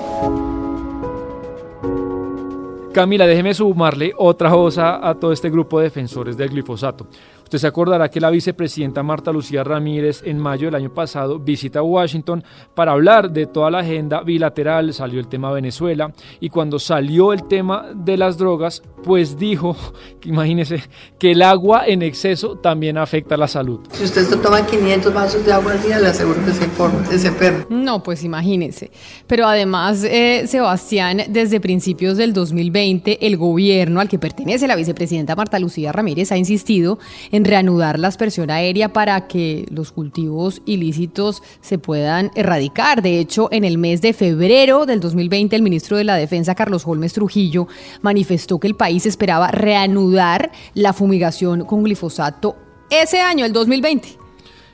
Camila, 2.93 3.27
déjeme 3.27 3.53
sumarle 3.53 4.13
otra 4.17 4.50
cosa 4.50 5.08
a 5.08 5.13
todo 5.13 5.31
este 5.31 5.50
grupo 5.50 5.79
de 5.79 5.86
defensores 5.86 6.36
del 6.36 6.50
glifosato. 6.50 7.05
Usted 7.50 7.58
se 7.58 7.65
acordará 7.65 8.12
que 8.12 8.20
la 8.20 8.29
vicepresidenta 8.29 9.01
Marta 9.01 9.32
Lucía 9.32 9.63
Ramírez 9.63 10.22
en 10.24 10.38
mayo 10.38 10.68
del 10.68 10.75
año 10.75 10.94
pasado 10.94 11.39
visita 11.39 11.82
Washington 11.82 12.44
para 12.75 12.91
hablar 12.91 13.32
de 13.32 13.48
toda 13.48 13.72
la 13.72 13.79
agenda 13.79 14.22
bilateral, 14.22 14.94
salió 14.94 15.20
el 15.20 15.27
tema 15.27 15.51
Venezuela 15.51 16.13
y 16.39 16.50
cuando 16.50 16.77
salió 16.77 17.34
el 17.34 17.48
tema 17.48 17.88
de 17.96 18.18
las 18.18 18.38
drogas, 18.38 18.84
pues 19.03 19.36
dijo, 19.36 19.75
imagínese, 20.25 20.84
que 21.18 21.32
el 21.32 21.41
agua 21.41 21.88
en 21.88 22.03
exceso 22.03 22.56
también 22.56 23.00
afecta 23.00 23.36
la 23.36 23.48
salud. 23.48 23.79
Si 23.94 24.03
usted 24.03 24.25
se 24.25 24.38
toma 24.38 24.63
500 24.63 25.12
vasos 25.12 25.44
de 25.44 25.51
agua 25.51 25.72
al 25.72 25.82
día, 25.82 25.98
le 25.98 26.10
aseguro 26.10 26.46
que 26.46 26.51
se, 26.51 26.68
forma, 26.68 27.03
se 27.08 27.29
enferma. 27.29 27.65
No, 27.72 28.03
pues 28.03 28.24
imagínese. 28.24 28.91
Pero 29.25 29.48
además, 29.48 30.03
eh, 30.03 30.44
Sebastián, 30.46 31.24
desde 31.29 31.60
principios 31.60 32.15
del 32.15 32.32
2020, 32.32 33.25
el 33.25 33.38
gobierno 33.38 34.01
al 34.01 34.08
que 34.08 34.20
pertenece 34.20 34.68
la 34.68 34.75
vicepresidenta 34.75 35.36
Marta 35.36 35.58
Lucía 35.58 35.91
Ramírez 35.91 36.32
ha 36.32 36.38
insistido 36.38 37.00
en 37.32 37.38
reanudar 37.46 38.00
la 38.00 38.08
aspersión 38.08 38.50
aérea 38.51 38.93
para 38.93 39.27
que 39.27 39.65
los 39.72 39.91
cultivos 39.91 40.62
ilícitos 40.65 41.41
se 41.62 41.77
puedan 41.77 42.31
erradicar. 42.36 43.01
De 43.01 43.19
hecho, 43.19 43.50
en 43.51 43.63
el 43.63 43.77
mes 43.77 44.01
de 44.01 44.13
febrero 44.13 44.86
del 44.86 45.00
2020, 45.00 45.55
el 45.55 45.62
ministro 45.62 45.98
de 45.98 46.03
la 46.03 46.15
Defensa, 46.15 46.55
Carlos 46.55 46.84
Holmes 46.86 47.13
Trujillo, 47.13 47.67
manifestó 48.01 48.60
que 48.60 48.67
el 48.67 48.75
país 48.75 49.05
esperaba 49.05 49.51
reanudar 49.51 50.51
la 50.74 50.93
fumigación 50.93 51.65
con 51.65 51.84
glifosato 51.84 52.55
ese 52.89 53.19
año, 53.19 53.46
el 53.46 53.53
2020. 53.53 54.17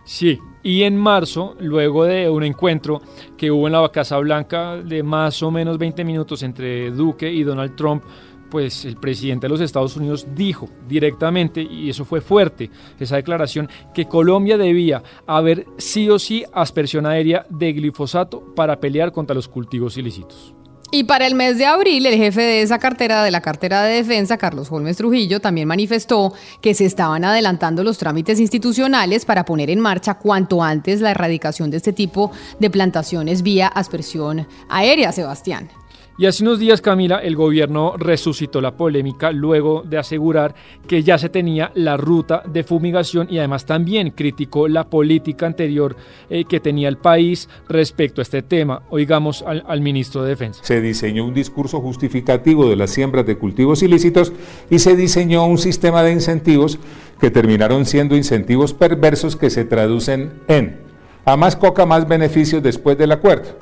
Sí, 0.04 0.40
y 0.66 0.82
en 0.82 0.98
marzo, 0.98 1.56
luego 1.60 2.06
de 2.06 2.28
un 2.28 2.44
encuentro 2.44 3.02
que 3.38 3.52
hubo 3.52 3.68
en 3.68 3.74
la 3.74 3.88
Casa 3.90 4.18
Blanca 4.18 4.78
de 4.78 5.04
más 5.04 5.44
o 5.44 5.52
menos 5.52 5.78
20 5.78 6.04
minutos 6.04 6.42
entre 6.42 6.90
Duque 6.90 7.32
y 7.32 7.44
Donald 7.44 7.76
Trump, 7.76 8.04
pues 8.50 8.86
el 8.86 8.98
presidente 8.98 9.46
de 9.46 9.50
los 9.50 9.62
Estados 9.62 9.96
Unidos 9.96 10.28
dijo 10.36 10.70
directamente, 10.88 11.62
y 11.62 11.90
eso 11.90 12.06
fue 12.06 12.22
fuerte, 12.22 12.70
esa 13.00 13.18
declaración, 13.18 13.70
que 13.94 14.06
Colombia 14.06 14.58
debía 14.58 15.04
haber 15.28 15.66
sí 15.78 16.10
o 16.10 16.20
sí 16.20 16.44
aspersión 16.54 17.06
aérea 17.06 17.46
de 17.50 17.74
glifosato 17.74 18.54
para 18.56 18.80
pelear 18.80 19.12
contra 19.12 19.36
los 19.36 19.48
cultivos 19.48 19.98
ilícitos. 19.98 20.56
Y 20.92 21.04
para 21.04 21.28
el 21.28 21.36
mes 21.36 21.58
de 21.58 21.66
abril, 21.66 22.06
el 22.06 22.16
jefe 22.16 22.42
de 22.42 22.62
esa 22.62 22.80
cartera, 22.80 23.24
de 23.24 23.32
la 23.32 23.42
cartera 23.42 23.84
de 23.84 23.96
defensa, 23.96 24.38
Carlos 24.38 24.72
Holmes 24.72 24.98
Trujillo, 24.98 25.42
también 25.42 25.68
manifestó 25.68 26.34
que 26.62 26.74
se 26.74 26.86
estaban 26.86 27.26
adelantando 27.26 27.84
los 27.84 27.98
trámites 27.98 28.40
institucionales 28.40 29.26
para 29.26 29.46
poner 29.46 29.70
en 29.70 29.80
marcha 29.80 30.14
cuanto 30.14 30.64
antes 30.64 31.02
la 31.02 31.12
erradicación 31.12 31.72
de 31.72 31.78
este 31.78 31.92
tipo 31.92 32.32
de 32.60 32.70
plantaciones 32.70 33.42
vía 33.42 33.68
aspersión 33.68 34.48
aérea, 34.70 35.12
Sebastián. 35.12 35.70
Y 36.18 36.28
hace 36.28 36.44
unos 36.44 36.60
días, 36.60 36.80
Camila, 36.80 37.18
el 37.18 37.36
gobierno 37.36 37.96
resucitó 37.98 38.62
la 38.62 38.78
polémica 38.78 39.34
luego 39.34 39.84
de 39.86 39.98
asegurar 39.98 40.56
que 40.88 41.04
ya 41.04 41.18
se 41.18 41.28
tenía 41.28 41.74
la 41.76 41.98
ruta 41.98 42.42
de 42.46 42.64
fumigación 42.64 43.28
y 43.30 43.40
además 43.40 43.66
también 43.66 44.12
criticó 44.12 44.70
la 44.70 44.90
política 44.90 45.46
anterior 45.46 45.98
eh, 46.30 46.46
que 46.46 46.62
tenía 46.62 46.88
el 46.88 46.98
país 46.98 47.50
respecto 47.68 48.22
a 48.22 48.24
este 48.24 48.42
tema. 48.44 48.84
Oigamos 48.92 49.44
al, 49.46 49.66
al 49.68 49.82
ministro 49.82 50.24
de 50.24 50.30
Defensa. 50.30 50.64
Se 50.64 50.80
diseñó 50.80 51.26
un 51.26 51.34
discurso 51.34 51.82
justificativo 51.82 52.70
de 52.70 52.78
las 52.78 52.92
siembras 52.92 53.26
de 53.26 53.38
cultivos 53.38 53.84
ilícitos 53.84 54.32
y 54.70 54.80
se 54.80 54.96
diseñó 54.96 55.46
un 55.46 55.58
sistema 55.58 56.02
de 56.02 56.14
incentivos 56.14 56.80
que 57.20 57.30
terminaron 57.30 57.86
siendo 57.86 58.16
incentivos 58.16 58.74
perversos 58.74 59.36
que 59.36 59.50
se 59.50 59.66
traducen 59.66 60.32
en 60.48 60.80
a 61.26 61.36
más 61.36 61.56
coca, 61.56 61.86
más 61.86 62.08
beneficios 62.08 62.64
después 62.64 62.98
del 62.98 63.12
acuerdo. 63.12 63.58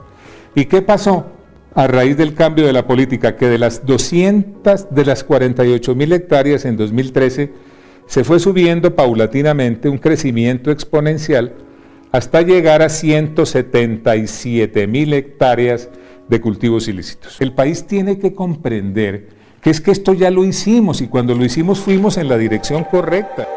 ¿Y 0.53 0.65
qué 0.65 0.81
pasó? 0.81 1.32
A 1.75 1.87
raíz 1.87 2.17
del 2.17 2.33
cambio 2.33 2.65
de 2.65 2.73
la 2.73 2.85
política, 2.87 3.35
que 3.35 3.47
de 3.47 3.57
las 3.57 3.85
200 3.85 4.87
de 4.91 5.05
las 5.05 5.23
48 5.23 5.95
mil 5.95 6.13
hectáreas 6.13 6.65
en 6.65 6.77
2013 6.77 7.51
se 8.05 8.23
fue 8.23 8.39
subiendo 8.39 8.95
paulatinamente 8.95 9.89
un 9.89 9.97
crecimiento 9.97 10.71
exponencial 10.71 11.53
hasta 12.11 12.41
llegar 12.41 12.81
a 12.83 12.89
177 12.89 14.87
mil 14.87 15.13
hectáreas 15.13 15.89
de 16.27 16.41
cultivos 16.41 16.87
ilícitos. 16.87 17.41
El 17.41 17.53
país 17.53 17.87
tiene 17.87 18.19
que 18.19 18.33
comprender 18.33 19.29
que 19.61 19.71
es 19.71 19.81
que 19.81 19.91
esto 19.91 20.13
ya 20.13 20.29
lo 20.29 20.45
hicimos 20.45 21.01
y 21.01 21.07
cuando 21.07 21.33
lo 21.33 21.43
hicimos 21.43 21.79
fuimos 21.79 22.17
en 22.17 22.27
la 22.27 22.37
dirección 22.37 22.83
correcta. 22.83 23.47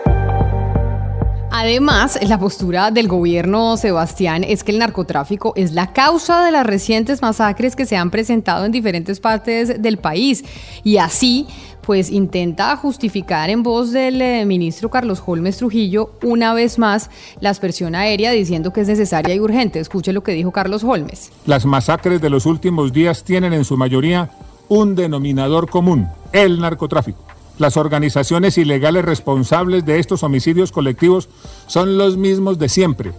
Además, 1.59 2.19
la 2.21 2.39
postura 2.39 2.91
del 2.91 3.09
gobierno 3.09 3.79
Sebastián 3.79 4.45
es 4.45 4.63
que 4.63 4.73
el 4.73 4.79
narcotráfico 4.79 5.55
es 5.57 5.73
la 5.73 5.95
causa 5.95 6.45
de 6.45 6.51
las 6.51 6.67
recientes 6.67 7.23
masacres 7.23 7.75
que 7.75 7.87
se 7.87 7.97
han 7.97 8.11
presentado 8.11 8.67
en 8.67 8.73
diferentes 8.73 9.21
partes 9.21 9.81
del 9.81 9.97
país 9.97 10.45
y 10.85 10.99
así 10.99 11.47
pues 11.81 12.11
intenta 12.11 12.77
justificar 12.77 13.49
en 13.49 13.63
voz 13.63 13.91
del 13.91 14.21
eh, 14.21 14.45
ministro 14.45 14.91
Carlos 14.91 15.23
Holmes 15.25 15.57
Trujillo 15.57 16.11
una 16.23 16.53
vez 16.53 16.79
más 16.79 17.09
la 17.41 17.49
aspersión 17.49 17.95
aérea 17.95 18.33
diciendo 18.33 18.75
que 18.75 18.83
es 18.83 18.89
necesaria 18.89 19.35
y 19.35 19.41
urgente. 19.41 19.81
Escuche 19.81 20.13
lo 20.13 20.23
que 20.23 20.33
dijo 20.33 20.53
Carlos 20.53 20.85
Holmes. 20.85 21.33
Las 21.47 21.65
masacres 21.65 22.21
de 22.21 22.29
los 22.29 22.45
últimos 22.45 22.93
días 22.93 23.25
tienen 23.25 23.55
en 23.55 23.65
su 23.65 23.79
mayoría 23.79 24.29
un 24.69 24.95
denominador 24.95 25.71
común, 25.71 26.07
el 26.33 26.61
narcotráfico. 26.61 27.36
Las 27.59 27.79
organizaciones 27.79 28.59
ilegales 28.59 29.05
responsables 29.05 29.87
de 29.87 29.99
estos 29.99 30.23
homicidios 30.23 30.73
colectivos 30.73 31.29
son 31.67 31.97
los 31.97 32.19
mismos 32.19 32.59
de 32.59 32.69
siempre. 32.69 33.13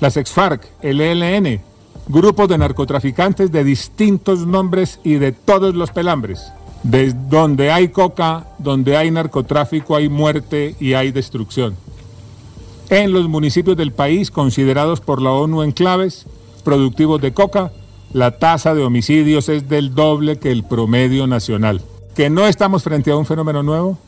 Las 0.00 0.16
ex-FARC, 0.16 0.66
el 0.82 1.00
ELN, 1.00 1.60
grupos 2.08 2.48
de 2.48 2.58
narcotraficantes 2.58 3.52
de 3.52 3.62
distintos 3.62 4.44
nombres 4.44 4.98
y 5.04 5.14
de 5.14 5.30
todos 5.30 5.76
los 5.76 5.92
pelambres. 5.92 6.52
De 6.82 7.12
donde 7.12 7.70
hay 7.70 7.88
coca, 7.88 8.48
donde 8.58 8.96
hay 8.96 9.12
narcotráfico, 9.12 9.94
hay 9.94 10.08
muerte 10.08 10.74
y 10.80 10.94
hay 10.94 11.12
destrucción. 11.12 11.76
En 12.90 13.12
los 13.12 13.28
municipios 13.28 13.76
del 13.76 13.92
país 13.92 14.32
considerados 14.32 15.00
por 15.00 15.22
la 15.22 15.30
ONU 15.30 15.62
enclaves 15.62 16.26
productivos 16.64 17.20
de 17.20 17.32
coca, 17.32 17.70
la 18.12 18.38
tasa 18.38 18.74
de 18.74 18.82
homicidios 18.82 19.48
es 19.48 19.68
del 19.68 19.94
doble 19.94 20.38
que 20.38 20.50
el 20.50 20.64
promedio 20.64 21.28
nacional 21.28 21.82
que 22.14 22.30
no 22.30 22.46
estamos 22.46 22.82
frente 22.82 23.10
a 23.10 23.16
un 23.16 23.26
fenómeno 23.26 23.62
nuevo, 23.62 23.98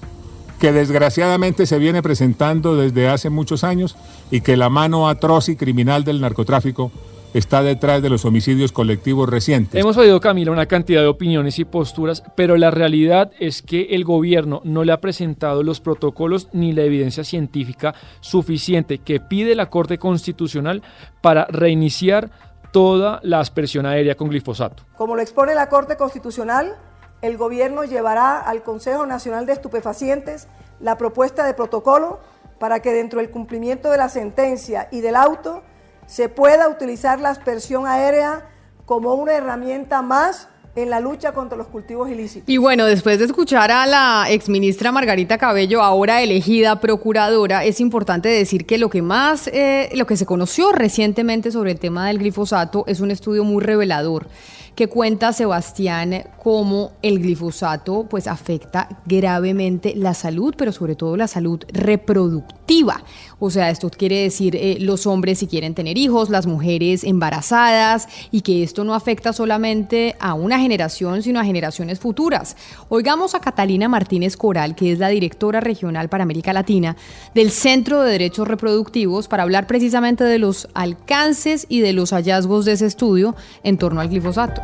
que 0.59 0.73
desgraciadamente 0.73 1.67
se 1.67 1.79
viene 1.79 2.03
presentando 2.03 2.77
desde 2.77 3.09
hace 3.09 3.31
muchos 3.31 3.65
años 3.65 3.97
y 4.31 4.41
que 4.41 4.57
la 4.57 4.69
mano 4.69 5.09
atroz 5.09 5.49
y 5.49 5.57
criminal 5.57 6.05
del 6.05 6.21
narcotráfico 6.21 6.91
está 7.35 7.63
detrás 7.63 8.01
de 8.01 8.09
los 8.09 8.25
homicidios 8.25 8.71
colectivos 8.71 9.29
recientes. 9.29 9.79
Hemos 9.79 9.97
oído, 9.97 10.21
Camila, 10.21 10.53
una 10.53 10.67
cantidad 10.67 11.01
de 11.01 11.09
opiniones 11.09 11.59
y 11.59 11.65
posturas, 11.65 12.23
pero 12.37 12.57
la 12.57 12.71
realidad 12.71 13.33
es 13.41 13.61
que 13.61 13.89
el 13.91 14.05
gobierno 14.05 14.61
no 14.65 14.85
le 14.85 14.93
ha 14.93 15.01
presentado 15.01 15.65
los 15.65 15.81
protocolos 15.81 16.49
ni 16.53 16.73
la 16.73 16.83
evidencia 16.83 17.25
científica 17.25 17.95
suficiente 18.21 18.99
que 18.99 19.19
pide 19.19 19.57
la 19.57 19.69
Corte 19.69 19.99
Constitucional 19.99 20.83
para 21.21 21.47
reiniciar 21.47 22.31
toda 22.71 23.21
la 23.23 23.41
aspersión 23.41 23.87
aérea 23.87 24.15
con 24.15 24.29
glifosato. 24.29 24.85
Como 24.97 25.17
lo 25.17 25.23
expone 25.23 25.55
la 25.55 25.69
Corte 25.69 25.97
Constitucional, 25.97 26.77
el 27.25 27.39
gobierno 27.39 27.85
llevará 27.85 28.39
al 28.39 28.63
Consejo 28.63 29.07
Nacional 29.07 29.47
de 29.47 29.55
Estupefacientes 29.55 30.47
la 30.79 30.99
propuesta 30.99 31.47
de 31.47 31.55
protocolo 31.55 32.21
para 32.59 32.81
que 32.81 32.93
dentro 32.93 33.21
del 33.21 33.31
cumplimiento 33.31 33.91
de 33.91 33.97
la 33.97 34.11
sentencia 34.11 34.89
y 34.91 35.01
del 35.01 35.17
auto 35.17 35.63
se 36.07 36.29
pueda 36.29 36.69
utilizar 36.69 37.21
la 37.21 37.31
aspersión 37.31 37.87
aérea 37.87 38.51
como 38.85 39.15
una 39.15 39.33
herramienta 39.33 40.03
más 40.03 40.49
en 40.77 40.91
la 40.91 41.01
lucha 41.01 41.33
contra 41.33 41.57
los 41.57 41.69
cultivos 41.69 42.11
ilícitos. 42.11 42.49
Y 42.49 42.59
bueno, 42.59 42.85
después 42.85 43.19
de 43.19 43.25
escuchar 43.25 43.71
a 43.71 43.87
la 43.87 44.27
exministra 44.29 44.93
Margarita 44.93 45.39
Cabello, 45.39 45.83
ahora 45.83 46.21
elegida 46.21 46.79
procuradora, 46.81 47.65
es 47.65 47.81
importante 47.81 48.29
decir 48.29 48.67
que 48.67 48.77
lo 48.77 48.91
que 48.91 49.01
más, 49.01 49.47
eh, 49.47 49.89
lo 49.95 50.05
que 50.05 50.17
se 50.19 50.27
conoció 50.27 50.73
recientemente 50.73 51.51
sobre 51.53 51.71
el 51.71 51.79
tema 51.79 52.09
del 52.09 52.19
glifosato 52.19 52.85
es 52.87 53.01
un 53.01 53.11
estudio 53.11 53.45
muy 53.45 53.63
revelador 53.63 54.27
que 54.75 54.89
cuenta 54.89 55.33
Sebastián 55.33 56.25
cómo 56.43 56.93
el 57.03 57.21
glifosato 57.21 58.07
pues 58.09 58.27
afecta 58.27 58.89
gravemente 59.07 59.95
la 59.97 60.15
salud, 60.15 60.55
pero 60.57 60.73
sobre 60.73 60.97
todo 60.97 61.17
la 61.17 61.29
salud 61.29 61.65
reproductiva. 61.73 63.03
O 63.39 63.51
sea, 63.51 63.71
esto 63.71 63.91
quiere 63.91 64.23
decir 64.23 64.57
eh, 64.57 64.79
los 64.81 65.07
hombres 65.07 65.39
si 65.39 65.47
quieren 65.47 65.75
tener 65.75 65.97
hijos, 65.97 66.31
las 66.31 66.47
mujeres 66.47 67.05
embarazadas 67.05 68.09
y 68.31 68.41
que 68.41 68.63
esto 68.63 68.85
no 68.85 68.95
afecta 68.95 69.33
solamente 69.33 70.17
a 70.19 70.35
una 70.35 70.59
generación, 70.59 71.23
sino 71.23 71.41
a 71.41 71.45
generaciones 71.45 72.01
futuras. 72.01 72.57
Oigamos 72.89 73.35
a 73.35 73.41
Catalina 73.41 73.89
Martínez 73.89 74.37
Coral, 74.37 74.75
que 74.75 74.93
es 74.93 74.99
la 74.99 75.09
directora 75.09 75.61
regional 75.61 76.09
para 76.09 76.25
América 76.25 76.53
Latina 76.53 76.97
del 77.35 77.51
Centro 77.51 78.03
de 78.03 78.13
Derechos 78.13 78.49
Reproductivos, 78.49 79.29
para 79.29 79.43
hablar 79.43 79.67
precisamente 79.67 80.25
de 80.25 80.39
los 80.39 80.69
alcances 80.75 81.67
y 81.69 81.81
de 81.81 81.93
los 81.93 82.11
hallazgos 82.11 82.65
de 82.65 82.73
ese 82.73 82.87
estudio 82.87 83.37
en 83.63 83.79
torno 83.79 84.01
al 84.01 84.09
glifosato. 84.09 84.64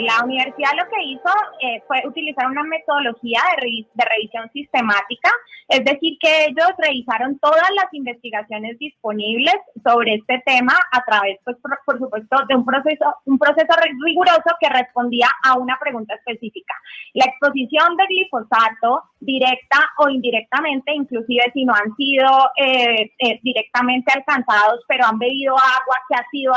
la 0.00 0.24
universidad 0.24 0.72
lo 0.76 0.88
que 0.88 1.02
hizo 1.02 1.30
eh, 1.60 1.82
fue 1.86 2.02
utilizar 2.06 2.46
una 2.46 2.62
metodología 2.62 3.40
de, 3.56 3.86
revisión 3.94 4.50
sistemática, 4.52 5.30
es 5.68 5.84
decir, 5.84 6.16
que 6.20 6.46
ellos 6.46 6.70
revisaron 6.78 7.38
todas 7.38 7.70
las 7.74 7.92
investigaciones 7.92 8.78
disponibles 8.78 9.54
sobre 9.84 10.14
este 10.14 10.42
tema 10.44 10.74
a 10.92 11.04
través, 11.04 11.38
pues, 11.44 11.56
por, 11.84 11.98
supuesto, 11.98 12.36
de 12.48 12.56
un 12.56 12.64
proceso, 12.64 13.14
un 13.26 13.38
proceso 13.38 13.72
riguroso 14.04 14.50
que 14.60 14.68
respondía 14.68 15.28
a 15.44 15.58
una 15.58 15.78
pregunta 15.78 16.14
específica. 16.14 16.74
La 17.14 17.26
exposición 17.26 17.96
de 17.96 18.06
glifosato, 18.06 19.04
directa 19.20 19.78
o 19.98 20.08
indirectamente, 20.08 20.92
inclusive 20.92 21.42
si 21.52 21.64
no 21.64 21.74
han 21.74 21.94
sido 21.96 22.26
eh, 22.56 23.12
eh, 23.18 23.40
directamente 23.42 24.12
alcanzados, 24.12 24.80
pero 24.88 25.04
han 25.06 25.18
bebido 25.18 25.54
agua 25.54 25.96
que 26.08 26.16
ha 26.16 26.26
sido 26.30 26.52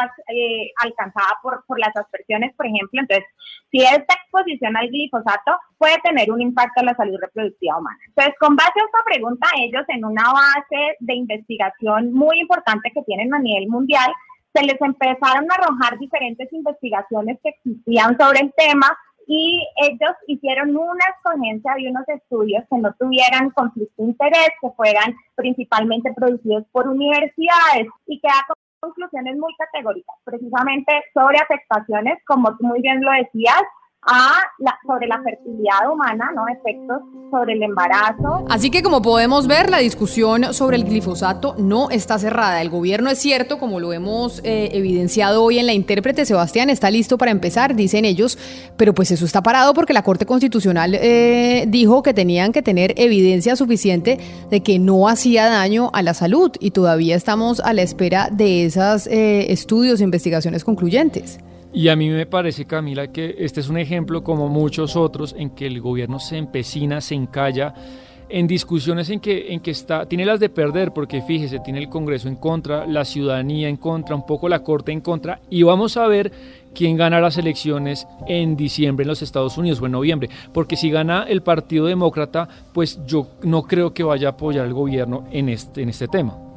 alcanzada 0.81 1.37
por, 1.41 1.63
por 1.65 1.79
las 1.79 1.95
aspersiones, 1.95 2.53
por 2.55 2.65
ejemplo, 2.65 3.01
entonces 3.01 3.25
si 3.71 3.81
esta 3.81 4.13
exposición 4.13 4.77
al 4.77 4.87
glifosato 4.89 5.57
puede 5.77 5.97
tener 6.03 6.31
un 6.31 6.41
impacto 6.41 6.81
en 6.81 6.87
la 6.87 6.95
salud 6.95 7.17
reproductiva 7.19 7.77
humana. 7.77 7.97
Entonces, 8.07 8.35
con 8.39 8.55
base 8.55 8.79
a 8.79 8.85
esta 8.85 9.03
pregunta, 9.05 9.47
ellos 9.57 9.83
en 9.87 10.05
una 10.05 10.31
base 10.31 10.95
de 10.99 11.13
investigación 11.15 12.13
muy 12.13 12.39
importante 12.39 12.91
que 12.93 13.03
tienen 13.03 13.33
a 13.33 13.39
nivel 13.39 13.67
mundial, 13.67 14.11
se 14.53 14.63
les 14.63 14.79
empezaron 14.81 15.47
a 15.49 15.55
arrojar 15.55 15.97
diferentes 15.97 16.51
investigaciones 16.53 17.39
que 17.41 17.49
existían 17.49 18.17
sobre 18.17 18.41
el 18.41 18.53
tema 18.55 18.87
y 19.27 19.65
ellos 19.77 20.11
hicieron 20.27 20.75
una 20.75 21.05
escogencia 21.15 21.73
de 21.75 21.89
unos 21.89 22.07
estudios 22.07 22.63
que 22.69 22.77
no 22.77 22.93
tuvieran 22.99 23.51
conflicto 23.51 24.03
de 24.03 24.09
interés, 24.09 24.49
que 24.61 24.69
fueran 24.75 25.15
principalmente 25.35 26.13
producidos 26.13 26.65
por 26.71 26.87
universidades 26.87 27.87
y 28.05 28.19
que 28.19 28.27
conclusiones 28.83 29.37
muy 29.37 29.53
categóricas, 29.55 30.15
precisamente 30.25 30.91
sobre 31.13 31.37
afectaciones, 31.37 32.19
como 32.25 32.55
tú 32.57 32.65
muy 32.65 32.81
bien 32.81 33.01
lo 33.01 33.11
decías, 33.11 33.63
a 34.05 34.35
la, 34.59 34.77
sobre 34.85 35.07
la 35.07 35.21
fertilidad 35.21 35.91
humana, 35.91 36.31
¿no? 36.35 36.47
Efectos 36.47 37.01
sobre 37.31 37.53
el 37.53 37.63
embarazo. 37.63 38.45
Así 38.49 38.69
que 38.69 38.83
como 38.83 39.01
podemos 39.01 39.47
ver, 39.47 39.69
la 39.69 39.79
discusión 39.79 40.53
sobre 40.53 40.77
el 40.77 40.83
glifosato 40.83 41.55
no 41.57 41.89
está 41.89 42.19
cerrada. 42.19 42.61
El 42.61 42.69
gobierno 42.69 43.09
es 43.09 43.19
cierto, 43.19 43.59
como 43.59 43.79
lo 43.79 43.93
hemos 43.93 44.39
eh, 44.43 44.69
evidenciado 44.73 45.43
hoy 45.43 45.59
en 45.59 45.65
la 45.65 45.73
intérprete, 45.73 46.25
Sebastián 46.25 46.69
está 46.69 46.91
listo 46.91 47.17
para 47.17 47.31
empezar, 47.31 47.75
dicen 47.75 48.05
ellos, 48.05 48.37
pero 48.77 48.93
pues 48.93 49.11
eso 49.11 49.25
está 49.25 49.41
parado 49.41 49.73
porque 49.73 49.93
la 49.93 50.03
Corte 50.03 50.25
Constitucional 50.25 50.95
eh, 50.95 51.65
dijo 51.67 52.03
que 52.03 52.13
tenían 52.13 52.51
que 52.51 52.61
tener 52.61 52.93
evidencia 52.97 53.55
suficiente 53.55 54.19
de 54.49 54.61
que 54.61 54.79
no 54.79 55.07
hacía 55.07 55.49
daño 55.49 55.89
a 55.93 56.01
la 56.01 56.13
salud 56.13 56.51
y 56.59 56.71
todavía 56.71 57.15
estamos 57.15 57.59
a 57.61 57.73
la 57.73 57.81
espera 57.81 58.29
de 58.31 58.65
esos 58.65 59.07
eh, 59.07 59.51
estudios 59.51 60.01
e 60.01 60.03
investigaciones 60.03 60.63
concluyentes. 60.63 61.39
Y 61.73 61.87
a 61.87 61.95
mí 61.95 62.09
me 62.09 62.27
parece, 62.27 62.65
Camila, 62.65 63.11
que 63.11 63.35
este 63.39 63.59
es 63.59 63.67
un 63.67 63.77
ejemplo 63.77 64.23
como 64.23 64.47
muchos 64.47 64.95
otros 64.95 65.35
en 65.37 65.49
que 65.49 65.65
el 65.65 65.81
gobierno 65.81 66.19
se 66.19 66.37
empecina, 66.37 67.01
se 67.01 67.15
encalla 67.15 67.73
en 68.29 68.47
discusiones 68.47 69.09
en 69.09 69.19
que, 69.19 69.53
en 69.53 69.59
que 69.59 69.71
está, 69.71 70.07
tiene 70.07 70.25
las 70.25 70.39
de 70.39 70.49
perder, 70.49 70.91
porque 70.91 71.21
fíjese, 71.21 71.59
tiene 71.59 71.79
el 71.79 71.89
Congreso 71.89 72.27
en 72.27 72.35
contra, 72.35 72.87
la 72.87 73.05
ciudadanía 73.05 73.69
en 73.69 73.77
contra, 73.77 74.15
un 74.15 74.25
poco 74.25 74.49
la 74.49 74.63
Corte 74.63 74.91
en 74.91 75.01
contra, 75.01 75.39
y 75.49 75.63
vamos 75.63 75.97
a 75.97 76.07
ver 76.07 76.31
quién 76.73 76.97
gana 76.97 77.19
las 77.19 77.37
elecciones 77.37 78.07
en 78.27 78.55
diciembre 78.55 79.03
en 79.03 79.09
los 79.09 79.21
Estados 79.21 79.57
Unidos 79.57 79.81
o 79.81 79.85
en 79.85 79.91
noviembre, 79.91 80.29
porque 80.51 80.75
si 80.75 80.89
gana 80.89 81.25
el 81.27 81.43
Partido 81.43 81.85
Demócrata, 81.85 82.47
pues 82.73 82.99
yo 83.05 83.27
no 83.43 83.63
creo 83.63 83.93
que 83.93 84.03
vaya 84.03 84.29
a 84.29 84.31
apoyar 84.31 84.65
al 84.65 84.73
gobierno 84.73 85.25
en 85.31 85.49
este, 85.49 85.81
en 85.81 85.89
este 85.89 86.07
tema. 86.07 86.52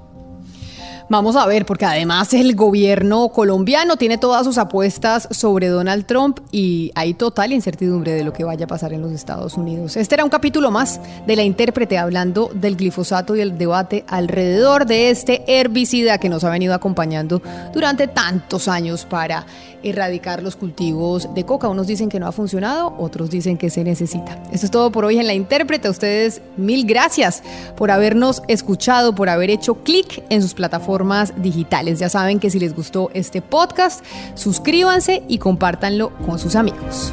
Vamos 1.08 1.36
a 1.36 1.46
ver, 1.46 1.66
porque 1.66 1.84
además 1.84 2.34
el 2.34 2.56
gobierno 2.56 3.28
colombiano 3.28 3.96
tiene 3.96 4.18
todas 4.18 4.44
sus 4.44 4.58
apuestas 4.58 5.28
sobre 5.30 5.68
Donald 5.68 6.04
Trump 6.04 6.40
y 6.50 6.90
hay 6.96 7.14
total 7.14 7.52
incertidumbre 7.52 8.10
de 8.10 8.24
lo 8.24 8.32
que 8.32 8.42
vaya 8.42 8.64
a 8.64 8.66
pasar 8.68 8.92
en 8.92 9.02
los 9.02 9.12
Estados 9.12 9.54
Unidos. 9.54 9.96
Este 9.96 10.16
era 10.16 10.24
un 10.24 10.30
capítulo 10.30 10.72
más 10.72 11.00
de 11.24 11.36
la 11.36 11.44
intérprete 11.44 11.96
hablando 11.96 12.50
del 12.52 12.74
glifosato 12.74 13.36
y 13.36 13.40
el 13.40 13.56
debate 13.56 14.04
alrededor 14.08 14.84
de 14.84 15.10
este 15.10 15.44
herbicida 15.46 16.18
que 16.18 16.28
nos 16.28 16.42
ha 16.42 16.50
venido 16.50 16.74
acompañando 16.74 17.40
durante 17.72 18.08
tantos 18.08 18.66
años 18.66 19.04
para 19.04 19.46
erradicar 19.84 20.42
los 20.42 20.56
cultivos 20.56 21.32
de 21.32 21.44
coca. 21.44 21.68
Unos 21.68 21.86
dicen 21.86 22.08
que 22.08 22.18
no 22.18 22.26
ha 22.26 22.32
funcionado, 22.32 22.96
otros 22.98 23.30
dicen 23.30 23.58
que 23.58 23.70
se 23.70 23.84
necesita. 23.84 24.42
Esto 24.50 24.66
es 24.66 24.70
todo 24.72 24.90
por 24.90 25.04
hoy 25.04 25.20
en 25.20 25.28
la 25.28 25.34
intérprete. 25.34 25.86
A 25.86 25.92
ustedes 25.92 26.42
mil 26.56 26.84
gracias 26.84 27.44
por 27.76 27.92
habernos 27.92 28.42
escuchado, 28.48 29.14
por 29.14 29.28
haber 29.28 29.50
hecho 29.50 29.76
clic 29.84 30.24
en 30.30 30.42
sus 30.42 30.54
plataformas 30.54 30.95
digitales. 31.36 31.98
Ya 31.98 32.08
saben 32.08 32.38
que 32.38 32.50
si 32.50 32.58
les 32.58 32.74
gustó 32.74 33.10
este 33.14 33.42
podcast, 33.42 34.04
suscríbanse 34.34 35.22
y 35.28 35.38
compártanlo 35.38 36.10
con 36.24 36.38
sus 36.38 36.56
amigos. 36.56 37.12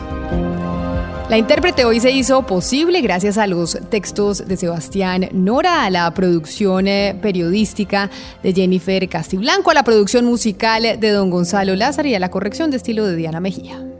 La 1.29 1.37
intérprete 1.37 1.85
hoy 1.85 1.99
se 1.99 2.11
hizo 2.11 2.45
posible 2.45 3.01
gracias 3.01 3.37
a 3.37 3.47
los 3.47 3.79
textos 3.89 4.47
de 4.47 4.57
Sebastián 4.57 5.29
Nora, 5.31 5.85
a 5.85 5.89
la 5.89 6.13
producción 6.13 6.87
eh, 6.87 7.17
periodística 7.21 8.09
de 8.43 8.53
Jennifer 8.53 9.07
Castiblanco, 9.07 9.71
a 9.71 9.73
la 9.73 9.83
producción 9.83 10.25
musical 10.25 10.99
de 10.99 11.09
Don 11.09 11.29
Gonzalo 11.29 11.75
Lázaro 11.75 12.09
y 12.09 12.15
a 12.15 12.19
la 12.19 12.29
corrección 12.29 12.71
de 12.71 12.77
estilo 12.77 13.05
de 13.05 13.15
Diana 13.15 13.39
Mejía. 13.39 13.92